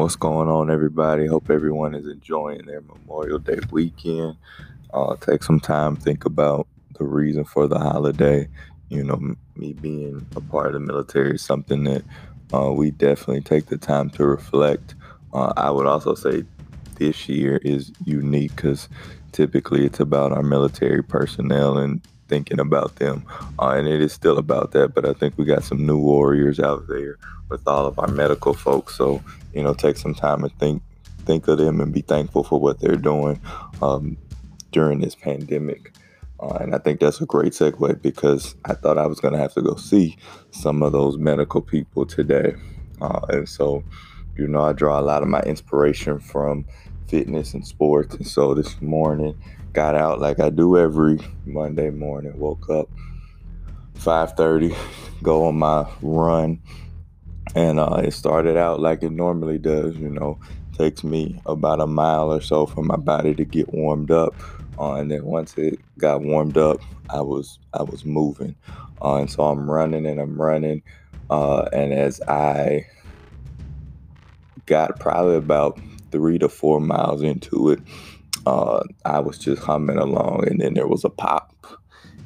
What's 0.00 0.16
going 0.16 0.48
on, 0.48 0.70
everybody? 0.70 1.26
Hope 1.26 1.50
everyone 1.50 1.94
is 1.94 2.06
enjoying 2.06 2.64
their 2.64 2.80
Memorial 2.80 3.38
Day 3.38 3.58
weekend. 3.70 4.34
Uh, 4.94 5.14
take 5.16 5.42
some 5.42 5.60
time, 5.60 5.94
think 5.94 6.24
about 6.24 6.66
the 6.98 7.04
reason 7.04 7.44
for 7.44 7.68
the 7.68 7.78
holiday. 7.78 8.48
You 8.88 9.04
know, 9.04 9.34
me 9.56 9.74
being 9.74 10.26
a 10.34 10.40
part 10.40 10.68
of 10.68 10.72
the 10.72 10.80
military 10.80 11.34
is 11.34 11.44
something 11.44 11.84
that 11.84 12.02
uh, 12.54 12.72
we 12.72 12.92
definitely 12.92 13.42
take 13.42 13.66
the 13.66 13.76
time 13.76 14.08
to 14.10 14.24
reflect. 14.24 14.94
Uh, 15.34 15.52
I 15.58 15.70
would 15.70 15.86
also 15.86 16.14
say 16.14 16.44
this 16.94 17.28
year 17.28 17.58
is 17.58 17.92
unique 18.02 18.56
because 18.56 18.88
typically 19.32 19.84
it's 19.84 20.00
about 20.00 20.32
our 20.32 20.42
military 20.42 21.02
personnel 21.02 21.76
and 21.76 22.00
thinking 22.30 22.60
about 22.60 22.96
them. 22.96 23.26
Uh, 23.58 23.74
and 23.76 23.86
it 23.86 24.00
is 24.00 24.12
still 24.12 24.38
about 24.38 24.70
that, 24.72 24.94
but 24.94 25.04
I 25.04 25.12
think 25.12 25.36
we 25.36 25.44
got 25.44 25.64
some 25.64 25.84
new 25.84 25.98
warriors 25.98 26.60
out 26.60 26.86
there 26.88 27.18
with 27.50 27.66
all 27.66 27.86
of 27.86 27.98
our 27.98 28.06
medical 28.08 28.54
folks. 28.54 28.96
So, 28.96 29.20
you 29.52 29.62
know, 29.62 29.74
take 29.74 29.98
some 29.98 30.14
time 30.14 30.44
and 30.44 30.58
think 30.58 30.82
think 31.26 31.46
of 31.48 31.58
them 31.58 31.80
and 31.80 31.92
be 31.92 32.00
thankful 32.00 32.42
for 32.42 32.58
what 32.58 32.80
they're 32.80 32.96
doing 32.96 33.38
um, 33.82 34.16
during 34.72 35.00
this 35.00 35.14
pandemic. 35.14 35.92
Uh, 36.40 36.56
and 36.60 36.74
I 36.74 36.78
think 36.78 37.00
that's 37.00 37.20
a 37.20 37.26
great 37.26 37.52
segue 37.52 38.00
because 38.00 38.54
I 38.64 38.72
thought 38.72 38.96
I 38.96 39.06
was 39.06 39.20
going 39.20 39.34
to 39.34 39.40
have 39.40 39.52
to 39.54 39.62
go 39.62 39.74
see 39.74 40.16
some 40.52 40.82
of 40.82 40.92
those 40.92 41.18
medical 41.18 41.60
people 41.60 42.06
today. 42.06 42.54
Uh, 43.02 43.20
and 43.28 43.48
so, 43.48 43.84
you 44.36 44.48
know, 44.48 44.62
I 44.62 44.72
draw 44.72 44.98
a 44.98 45.02
lot 45.02 45.22
of 45.22 45.28
my 45.28 45.42
inspiration 45.42 46.18
from 46.18 46.64
fitness 47.08 47.52
and 47.52 47.66
sports. 47.66 48.14
And 48.14 48.26
so 48.26 48.54
this 48.54 48.80
morning, 48.80 49.36
got 49.72 49.94
out 49.94 50.20
like 50.20 50.40
I 50.40 50.50
do 50.50 50.76
every 50.76 51.18
Monday 51.46 51.90
morning. 51.90 52.38
Woke 52.38 52.68
up 52.70 52.88
5:30, 53.98 54.74
go 55.22 55.46
on 55.46 55.58
my 55.58 55.86
run, 56.02 56.60
and 57.54 57.78
uh, 57.78 58.00
it 58.04 58.12
started 58.12 58.56
out 58.56 58.80
like 58.80 59.02
it 59.02 59.12
normally 59.12 59.58
does. 59.58 59.96
You 59.96 60.10
know, 60.10 60.38
takes 60.76 61.04
me 61.04 61.40
about 61.46 61.80
a 61.80 61.86
mile 61.86 62.32
or 62.32 62.40
so 62.40 62.66
for 62.66 62.82
my 62.82 62.96
body 62.96 63.34
to 63.34 63.44
get 63.44 63.72
warmed 63.72 64.10
up, 64.10 64.34
uh, 64.78 64.94
and 64.94 65.10
then 65.10 65.24
once 65.24 65.56
it 65.56 65.78
got 65.98 66.22
warmed 66.22 66.56
up, 66.56 66.80
I 67.10 67.20
was 67.20 67.58
I 67.74 67.82
was 67.82 68.04
moving, 68.04 68.56
uh, 69.02 69.16
and 69.16 69.30
so 69.30 69.44
I'm 69.44 69.70
running 69.70 70.06
and 70.06 70.20
I'm 70.20 70.40
running, 70.40 70.82
uh, 71.28 71.68
and 71.72 71.92
as 71.92 72.20
I 72.22 72.86
got 74.66 74.98
probably 75.00 75.36
about 75.36 75.78
three 76.10 76.38
to 76.38 76.48
four 76.48 76.80
miles 76.80 77.22
into 77.22 77.70
it, 77.70 77.80
uh, 78.46 78.82
I 79.04 79.20
was 79.20 79.38
just 79.38 79.62
humming 79.62 79.98
along, 79.98 80.48
and 80.48 80.60
then 80.60 80.74
there 80.74 80.88
was 80.88 81.04
a 81.04 81.10
pop, 81.10 81.54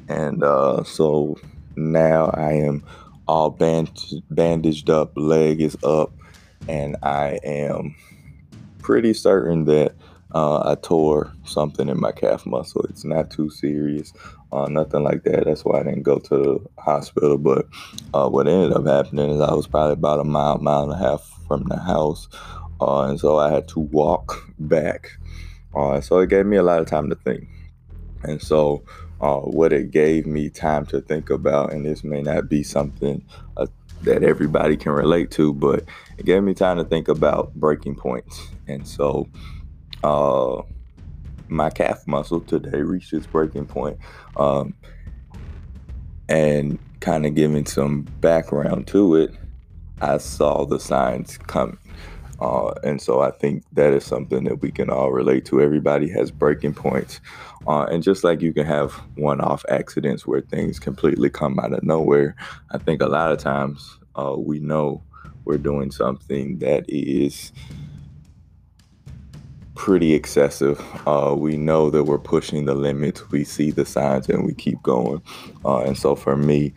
and 0.07 0.43
uh, 0.43 0.83
so 0.83 1.37
now 1.75 2.31
I 2.33 2.53
am 2.53 2.83
all 3.27 3.49
band- 3.49 3.99
bandaged 4.29 4.89
up, 4.89 5.11
leg 5.15 5.61
is 5.61 5.77
up, 5.83 6.13
and 6.67 6.95
I 7.03 7.39
am 7.43 7.95
pretty 8.79 9.13
certain 9.13 9.65
that 9.65 9.95
uh, 10.33 10.71
I 10.71 10.75
tore 10.75 11.33
something 11.45 11.89
in 11.89 11.99
my 11.99 12.11
calf 12.11 12.45
muscle. 12.45 12.85
It's 12.89 13.05
not 13.05 13.31
too 13.31 13.49
serious, 13.49 14.13
uh, 14.51 14.67
nothing 14.67 15.03
like 15.03 15.23
that. 15.23 15.45
That's 15.45 15.65
why 15.65 15.79
I 15.79 15.83
didn't 15.83 16.03
go 16.03 16.19
to 16.19 16.37
the 16.37 16.81
hospital. 16.81 17.37
But 17.37 17.67
uh, 18.13 18.29
what 18.29 18.47
ended 18.47 18.73
up 18.73 18.85
happening 18.85 19.31
is 19.31 19.41
I 19.41 19.53
was 19.53 19.67
probably 19.67 19.93
about 19.93 20.19
a 20.19 20.25
mile, 20.25 20.57
mile 20.59 20.83
and 20.83 20.93
a 20.93 20.97
half 20.97 21.21
from 21.47 21.63
the 21.63 21.77
house, 21.77 22.27
uh, 22.81 23.03
and 23.03 23.19
so 23.19 23.37
I 23.37 23.51
had 23.51 23.67
to 23.69 23.79
walk 23.79 24.45
back 24.59 25.17
uh, 25.75 26.01
so 26.01 26.19
it 26.19 26.29
gave 26.29 26.45
me 26.45 26.57
a 26.57 26.63
lot 26.63 26.81
of 26.81 26.87
time 26.87 27.09
to 27.09 27.15
think. 27.15 27.47
And 28.23 28.41
so, 28.41 28.83
uh, 29.21 29.37
what 29.37 29.71
it 29.71 29.91
gave 29.91 30.25
me 30.25 30.49
time 30.49 30.85
to 30.87 31.01
think 31.01 31.29
about, 31.29 31.71
and 31.71 31.85
this 31.85 32.03
may 32.03 32.21
not 32.21 32.49
be 32.49 32.63
something 32.63 33.23
uh, 33.57 33.67
that 34.01 34.23
everybody 34.23 34.77
can 34.77 34.91
relate 34.91 35.31
to, 35.31 35.53
but 35.53 35.83
it 36.17 36.25
gave 36.25 36.43
me 36.43 36.53
time 36.53 36.77
to 36.77 36.83
think 36.83 37.07
about 37.07 37.53
breaking 37.55 37.95
points. 37.95 38.47
And 38.67 38.87
so, 38.87 39.27
uh, 40.03 40.61
my 41.47 41.69
calf 41.69 42.07
muscle 42.07 42.41
today 42.41 42.81
reached 42.81 43.13
its 43.13 43.27
breaking 43.27 43.67
point. 43.67 43.97
Um, 44.37 44.73
and 46.27 46.79
kind 46.99 47.25
of 47.25 47.35
giving 47.35 47.65
some 47.65 48.01
background 48.19 48.87
to 48.87 49.15
it, 49.15 49.31
I 50.01 50.17
saw 50.17 50.65
the 50.65 50.79
signs 50.79 51.37
coming. 51.37 51.77
Uh, 52.41 52.73
and 52.83 53.01
so 53.01 53.21
I 53.21 53.31
think 53.31 53.63
that 53.73 53.93
is 53.93 54.05
something 54.05 54.43
that 54.45 54.61
we 54.61 54.71
can 54.71 54.89
all 54.89 55.11
relate 55.11 55.45
to. 55.45 55.61
Everybody 55.61 56.09
has 56.09 56.31
breaking 56.31 56.73
points. 56.73 57.21
Uh, 57.67 57.83
and 57.85 58.03
just 58.03 58.23
like 58.23 58.41
you 58.41 58.53
can 58.53 58.65
have 58.65 58.91
one 59.15 59.41
off 59.41 59.65
accidents 59.69 60.27
where 60.27 60.41
things 60.41 60.79
completely 60.79 61.29
come 61.29 61.59
out 61.59 61.73
of 61.73 61.83
nowhere, 61.83 62.35
I 62.71 62.77
think 62.77 63.01
a 63.01 63.07
lot 63.07 63.31
of 63.31 63.39
times 63.39 63.97
uh, 64.15 64.35
we 64.37 64.59
know 64.59 65.01
we're 65.45 65.57
doing 65.57 65.91
something 65.91 66.59
that 66.59 66.85
is 66.87 67.51
pretty 69.75 70.13
excessive. 70.13 70.81
Uh, 71.07 71.35
we 71.37 71.57
know 71.57 71.89
that 71.89 72.03
we're 72.05 72.17
pushing 72.17 72.65
the 72.65 72.73
limits. 72.73 73.29
We 73.29 73.43
see 73.43 73.71
the 73.71 73.85
signs 73.85 74.29
and 74.29 74.45
we 74.45 74.53
keep 74.53 74.81
going. 74.81 75.21
Uh, 75.63 75.79
and 75.79 75.97
so 75.97 76.15
for 76.15 76.35
me, 76.35 76.73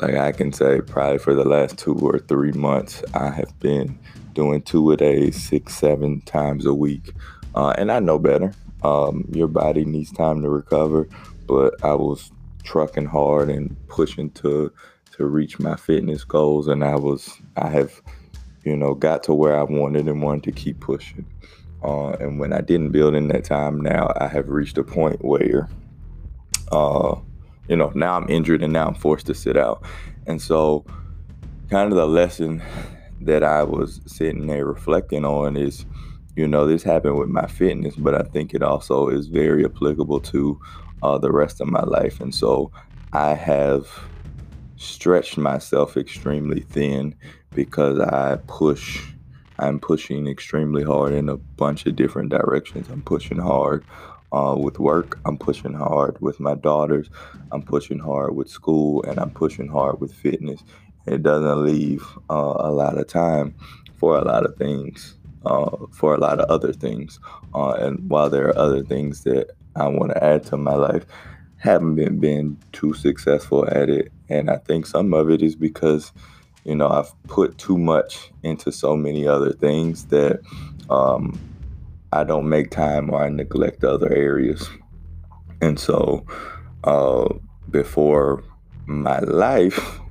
like 0.00 0.16
I 0.16 0.32
can 0.32 0.52
say, 0.52 0.80
probably 0.80 1.18
for 1.18 1.34
the 1.34 1.44
last 1.44 1.78
two 1.78 1.94
or 1.94 2.18
three 2.18 2.52
months, 2.52 3.04
I 3.14 3.30
have 3.30 3.58
been 3.60 3.98
doing 4.34 4.62
two 4.62 4.90
a 4.92 4.96
day, 4.96 5.30
six, 5.30 5.74
seven 5.74 6.20
times 6.22 6.66
a 6.66 6.74
week. 6.74 7.12
Uh, 7.54 7.74
and 7.76 7.92
I 7.92 8.00
know 8.00 8.18
better. 8.18 8.52
Um, 8.82 9.28
your 9.32 9.48
body 9.48 9.84
needs 9.84 10.10
time 10.10 10.42
to 10.42 10.50
recover, 10.50 11.08
but 11.46 11.82
I 11.84 11.94
was 11.94 12.32
trucking 12.64 13.06
hard 13.06 13.50
and 13.50 13.76
pushing 13.88 14.30
to 14.30 14.72
to 15.12 15.26
reach 15.26 15.58
my 15.60 15.76
fitness 15.76 16.24
goals, 16.24 16.68
and 16.68 16.82
I 16.82 16.96
was 16.96 17.40
I 17.56 17.68
have 17.68 18.00
you 18.64 18.76
know 18.76 18.94
got 18.94 19.22
to 19.24 19.34
where 19.34 19.58
I 19.58 19.62
wanted 19.62 20.08
and 20.08 20.22
wanted 20.22 20.44
to 20.44 20.52
keep 20.52 20.80
pushing. 20.80 21.26
Uh, 21.84 22.10
and 22.12 22.38
when 22.38 22.52
I 22.52 22.60
didn't 22.60 22.90
build 22.90 23.14
in 23.14 23.28
that 23.28 23.44
time, 23.44 23.80
now 23.80 24.12
I 24.16 24.28
have 24.28 24.48
reached 24.48 24.78
a 24.78 24.84
point 24.84 25.24
where, 25.24 25.68
uh, 26.70 27.16
you 27.68 27.74
know, 27.74 27.90
now 27.96 28.16
I'm 28.16 28.28
injured 28.30 28.62
and 28.62 28.72
now 28.72 28.86
I'm 28.86 28.94
forced 28.94 29.26
to 29.26 29.34
sit 29.34 29.56
out, 29.56 29.84
and 30.26 30.40
so 30.40 30.84
kind 31.70 31.90
of 31.90 31.96
the 31.96 32.06
lesson 32.06 32.62
that 33.26 33.42
I 33.42 33.62
was 33.62 34.00
sitting 34.06 34.46
there 34.46 34.66
reflecting 34.66 35.24
on 35.24 35.56
is, 35.56 35.86
you 36.36 36.46
know, 36.46 36.66
this 36.66 36.82
happened 36.82 37.18
with 37.18 37.28
my 37.28 37.46
fitness, 37.46 37.94
but 37.96 38.14
I 38.14 38.22
think 38.22 38.54
it 38.54 38.62
also 38.62 39.08
is 39.08 39.28
very 39.28 39.64
applicable 39.64 40.20
to 40.20 40.60
uh, 41.02 41.18
the 41.18 41.32
rest 41.32 41.60
of 41.60 41.68
my 41.68 41.82
life. 41.82 42.20
And 42.20 42.34
so 42.34 42.70
I 43.12 43.34
have 43.34 43.88
stretched 44.76 45.36
myself 45.36 45.96
extremely 45.96 46.60
thin 46.60 47.14
because 47.54 48.00
I 48.00 48.38
push. 48.46 49.06
I'm 49.58 49.78
pushing 49.78 50.26
extremely 50.26 50.82
hard 50.82 51.12
in 51.12 51.28
a 51.28 51.36
bunch 51.36 51.86
of 51.86 51.94
different 51.94 52.30
directions. 52.30 52.88
I'm 52.88 53.02
pushing 53.02 53.38
hard 53.38 53.84
uh, 54.32 54.56
with 54.58 54.78
work. 54.78 55.20
I'm 55.26 55.36
pushing 55.36 55.74
hard 55.74 56.20
with 56.20 56.40
my 56.40 56.54
daughters. 56.54 57.10
I'm 57.52 57.62
pushing 57.62 57.98
hard 57.98 58.34
with 58.34 58.48
school, 58.48 59.04
and 59.04 59.20
I'm 59.20 59.30
pushing 59.30 59.68
hard 59.68 60.00
with 60.00 60.12
fitness 60.14 60.64
it 61.06 61.22
doesn't 61.22 61.64
leave 61.64 62.04
uh, 62.30 62.54
a 62.58 62.70
lot 62.70 62.98
of 62.98 63.06
time 63.08 63.54
for 63.96 64.18
a 64.18 64.24
lot 64.24 64.44
of 64.44 64.56
things, 64.56 65.16
uh, 65.44 65.70
for 65.90 66.14
a 66.14 66.18
lot 66.18 66.40
of 66.40 66.48
other 66.50 66.72
things. 66.72 67.18
Uh, 67.54 67.72
and 67.72 68.08
while 68.08 68.30
there 68.30 68.48
are 68.48 68.58
other 68.58 68.82
things 68.82 69.24
that 69.24 69.50
I 69.76 69.88
want 69.88 70.12
to 70.12 70.22
add 70.22 70.44
to 70.46 70.56
my 70.56 70.74
life, 70.74 71.06
haven't 71.56 71.94
been 71.94 72.18
been 72.18 72.58
too 72.72 72.92
successful 72.94 73.68
at 73.68 73.88
it. 73.88 74.12
And 74.28 74.50
I 74.50 74.56
think 74.56 74.86
some 74.86 75.14
of 75.14 75.30
it 75.30 75.42
is 75.42 75.54
because, 75.54 76.12
you 76.64 76.74
know, 76.74 76.88
I've 76.88 77.12
put 77.24 77.58
too 77.58 77.78
much 77.78 78.32
into 78.42 78.72
so 78.72 78.96
many 78.96 79.26
other 79.26 79.52
things 79.52 80.06
that 80.06 80.40
um, 80.90 81.38
I 82.12 82.24
don't 82.24 82.48
make 82.48 82.70
time 82.70 83.10
or 83.10 83.22
I 83.22 83.28
neglect 83.28 83.84
other 83.84 84.12
areas. 84.12 84.68
And 85.60 85.78
so, 85.78 86.26
uh, 86.82 87.28
before 87.70 88.42
my 88.86 89.20
life 89.20 90.01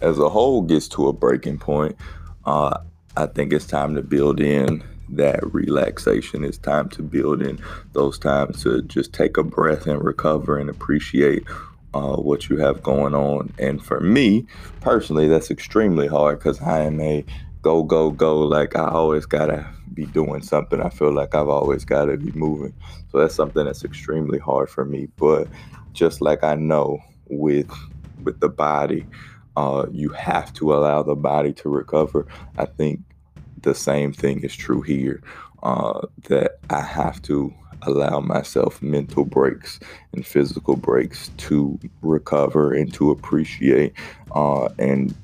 as 0.00 0.18
a 0.18 0.28
whole 0.28 0.62
gets 0.62 0.88
to 0.88 1.08
a 1.08 1.12
breaking 1.12 1.58
point, 1.58 1.96
uh, 2.44 2.78
I 3.16 3.26
think 3.26 3.52
it's 3.52 3.66
time 3.66 3.94
to 3.94 4.02
build 4.02 4.40
in 4.40 4.82
that 5.10 5.40
relaxation. 5.52 6.44
It's 6.44 6.58
time 6.58 6.88
to 6.90 7.02
build 7.02 7.42
in 7.42 7.58
those 7.92 8.18
times 8.18 8.62
to 8.62 8.82
just 8.82 9.12
take 9.12 9.36
a 9.36 9.42
breath 9.42 9.86
and 9.86 10.02
recover 10.02 10.58
and 10.58 10.70
appreciate 10.70 11.44
uh, 11.92 12.16
what 12.16 12.48
you 12.48 12.56
have 12.58 12.82
going 12.82 13.14
on. 13.14 13.52
And 13.58 13.84
for 13.84 14.00
me 14.00 14.46
personally, 14.80 15.28
that's 15.28 15.50
extremely 15.50 16.06
hard 16.06 16.38
because 16.38 16.60
I 16.60 16.82
am 16.82 17.00
a 17.00 17.24
go, 17.62 17.82
go, 17.82 18.10
go. 18.10 18.38
Like 18.40 18.76
I 18.76 18.88
always 18.88 19.26
got 19.26 19.46
to 19.46 19.68
be 19.92 20.06
doing 20.06 20.42
something. 20.42 20.80
I 20.80 20.88
feel 20.88 21.12
like 21.12 21.34
I've 21.34 21.48
always 21.48 21.84
got 21.84 22.06
to 22.06 22.16
be 22.16 22.30
moving. 22.32 22.72
So 23.10 23.18
that's 23.18 23.34
something 23.34 23.64
that's 23.64 23.84
extremely 23.84 24.38
hard 24.38 24.70
for 24.70 24.84
me. 24.84 25.08
But 25.16 25.48
just 25.92 26.20
like 26.20 26.44
I 26.44 26.54
know 26.54 26.98
with 27.28 27.70
with 28.22 28.38
the 28.40 28.48
body, 28.48 29.06
uh, 29.60 29.86
you 29.92 30.08
have 30.08 30.52
to 30.54 30.72
allow 30.72 31.02
the 31.02 31.14
body 31.14 31.52
to 31.52 31.68
recover. 31.68 32.26
I 32.56 32.64
think 32.64 33.00
the 33.60 33.74
same 33.74 34.10
thing 34.12 34.42
is 34.42 34.56
true 34.56 34.80
here. 34.80 35.22
Uh, 35.62 36.06
that 36.28 36.52
I 36.70 36.80
have 36.80 37.20
to 37.22 37.52
allow 37.82 38.20
myself 38.20 38.80
mental 38.80 39.26
breaks 39.26 39.78
and 40.14 40.26
physical 40.26 40.76
breaks 40.76 41.28
to 41.36 41.78
recover 42.00 42.72
and 42.72 42.92
to 42.94 43.10
appreciate 43.10 43.92
uh, 44.34 44.70
and 44.78 45.14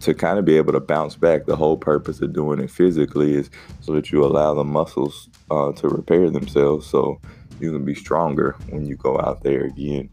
to 0.00 0.14
kind 0.14 0.38
of 0.38 0.46
be 0.46 0.56
able 0.56 0.72
to 0.72 0.80
bounce 0.80 1.16
back. 1.16 1.44
The 1.44 1.56
whole 1.56 1.76
purpose 1.76 2.22
of 2.22 2.32
doing 2.32 2.60
it 2.60 2.70
physically 2.70 3.34
is 3.34 3.50
so 3.82 3.92
that 3.92 4.10
you 4.10 4.24
allow 4.24 4.54
the 4.54 4.64
muscles 4.64 5.28
uh, 5.50 5.72
to 5.72 5.88
repair 5.88 6.30
themselves, 6.30 6.86
so 6.86 7.20
you 7.60 7.70
can 7.72 7.84
be 7.84 7.94
stronger 7.94 8.56
when 8.70 8.86
you 8.86 8.96
go 8.96 9.20
out 9.20 9.42
there 9.42 9.64
again. 9.64 10.08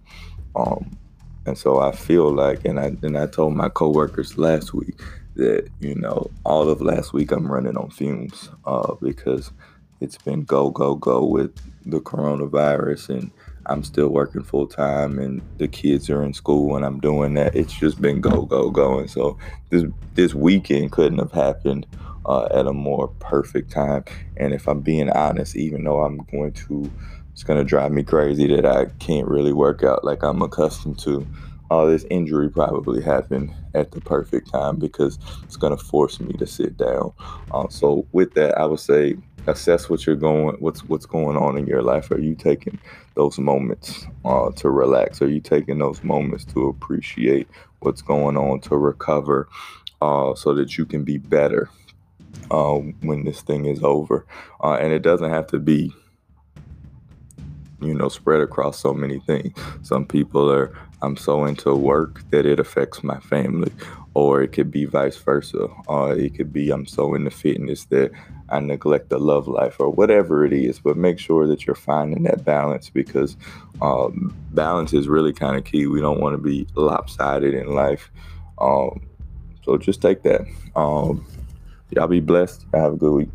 Um, 0.57 0.97
and 1.45 1.57
so 1.57 1.79
I 1.79 1.91
feel 1.91 2.31
like, 2.31 2.65
and 2.65 2.79
I 2.79 2.95
and 3.01 3.17
I 3.17 3.27
told 3.27 3.55
my 3.55 3.69
coworkers 3.69 4.37
last 4.37 4.73
week 4.73 4.99
that 5.35 5.69
you 5.79 5.95
know 5.95 6.29
all 6.45 6.69
of 6.69 6.81
last 6.81 7.13
week 7.13 7.31
I'm 7.31 7.51
running 7.51 7.77
on 7.77 7.89
fumes 7.89 8.49
uh, 8.65 8.95
because 9.01 9.51
it's 9.99 10.17
been 10.17 10.43
go 10.43 10.69
go 10.69 10.95
go 10.95 11.23
with 11.23 11.55
the 11.85 11.99
coronavirus 11.99 13.09
and 13.09 13.31
I'm 13.65 13.83
still 13.83 14.09
working 14.09 14.43
full 14.43 14.67
time 14.67 15.19
and 15.19 15.41
the 15.57 15.67
kids 15.67 16.09
are 16.09 16.23
in 16.23 16.33
school 16.33 16.75
and 16.75 16.85
I'm 16.85 16.99
doing 16.99 17.35
that. 17.35 17.55
It's 17.55 17.73
just 17.73 18.01
been 18.01 18.21
go 18.21 18.43
go 18.43 18.69
go 18.69 18.99
and 18.99 19.09
so 19.09 19.37
this 19.69 19.85
this 20.15 20.33
weekend 20.33 20.91
couldn't 20.91 21.19
have 21.19 21.31
happened 21.31 21.85
uh, 22.25 22.47
at 22.51 22.67
a 22.67 22.73
more 22.73 23.07
perfect 23.19 23.71
time. 23.71 24.03
And 24.37 24.53
if 24.53 24.67
I'm 24.67 24.81
being 24.81 25.09
honest, 25.09 25.55
even 25.55 25.83
though 25.83 26.03
I'm 26.03 26.17
going 26.31 26.53
to 26.53 26.91
it's 27.33 27.43
going 27.43 27.59
to 27.59 27.65
drive 27.65 27.91
me 27.91 28.03
crazy 28.03 28.47
that 28.55 28.65
I 28.65 28.85
can't 28.99 29.27
really 29.27 29.53
work 29.53 29.83
out 29.83 30.03
like 30.03 30.23
I'm 30.23 30.41
accustomed 30.41 30.99
to. 30.99 31.25
All 31.69 31.87
this 31.87 32.05
injury 32.09 32.49
probably 32.49 33.01
happened 33.01 33.53
at 33.73 33.91
the 33.91 34.01
perfect 34.01 34.51
time 34.51 34.75
because 34.75 35.17
it's 35.43 35.55
going 35.55 35.75
to 35.75 35.81
force 35.81 36.19
me 36.19 36.33
to 36.33 36.45
sit 36.45 36.75
down. 36.75 37.13
Uh, 37.53 37.69
so 37.69 38.05
with 38.11 38.33
that, 38.33 38.57
I 38.57 38.65
would 38.65 38.81
say 38.81 39.15
assess 39.47 39.89
what 39.89 40.05
you're 40.05 40.17
going, 40.17 40.57
what's 40.57 40.83
what's 40.83 41.05
going 41.05 41.37
on 41.37 41.57
in 41.57 41.65
your 41.67 41.81
life. 41.81 42.11
Are 42.11 42.19
you 42.19 42.35
taking 42.35 42.77
those 43.15 43.39
moments 43.39 44.05
uh, 44.25 44.51
to 44.51 44.69
relax? 44.69 45.21
Are 45.21 45.29
you 45.29 45.39
taking 45.39 45.79
those 45.79 46.03
moments 46.03 46.43
to 46.53 46.67
appreciate 46.67 47.47
what's 47.79 48.01
going 48.01 48.35
on, 48.35 48.59
to 48.61 48.75
recover, 48.75 49.47
uh, 50.01 50.35
so 50.35 50.53
that 50.53 50.77
you 50.77 50.85
can 50.85 51.03
be 51.03 51.17
better 51.17 51.69
uh, 52.51 52.75
when 53.01 53.23
this 53.25 53.41
thing 53.41 53.65
is 53.65 53.83
over? 53.83 54.25
Uh, 54.63 54.73
and 54.73 54.93
it 54.93 55.01
doesn't 55.01 55.31
have 55.31 55.47
to 55.47 55.59
be 55.59 55.93
you 57.81 57.93
know, 57.93 58.09
spread 58.09 58.41
across 58.41 58.79
so 58.79 58.93
many 58.93 59.19
things. 59.19 59.57
Some 59.81 60.05
people 60.05 60.51
are, 60.51 60.73
I'm 61.01 61.17
so 61.17 61.45
into 61.45 61.75
work 61.75 62.21
that 62.29 62.45
it 62.45 62.59
affects 62.59 63.03
my 63.03 63.19
family, 63.19 63.71
or 64.13 64.41
it 64.41 64.49
could 64.49 64.71
be 64.71 64.85
vice 64.85 65.17
versa. 65.17 65.67
Uh, 65.89 66.15
it 66.17 66.35
could 66.35 66.53
be 66.53 66.69
I'm 66.69 66.85
so 66.85 67.15
into 67.15 67.31
fitness 67.31 67.85
that 67.85 68.11
I 68.49 68.59
neglect 68.59 69.09
the 69.09 69.17
love 69.17 69.47
life, 69.47 69.77
or 69.79 69.89
whatever 69.89 70.45
it 70.45 70.53
is. 70.53 70.79
But 70.79 70.97
make 70.97 71.17
sure 71.17 71.47
that 71.47 71.65
you're 71.65 71.75
finding 71.75 72.23
that 72.23 72.45
balance 72.45 72.89
because 72.89 73.35
um, 73.81 74.35
balance 74.51 74.93
is 74.93 75.07
really 75.07 75.33
kind 75.33 75.57
of 75.57 75.65
key. 75.65 75.87
We 75.87 76.01
don't 76.01 76.21
want 76.21 76.33
to 76.35 76.41
be 76.41 76.67
lopsided 76.75 77.53
in 77.53 77.73
life. 77.73 78.11
Um, 78.59 79.01
so 79.63 79.77
just 79.77 80.01
take 80.01 80.21
that. 80.23 80.41
Um, 80.75 81.25
y'all 81.91 82.07
be 82.07 82.19
blessed. 82.19 82.65
Have 82.73 82.93
a 82.93 82.97
good 82.97 83.13
week. 83.13 83.29